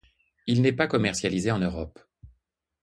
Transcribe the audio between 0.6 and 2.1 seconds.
n'est pas commercialisé en Europe.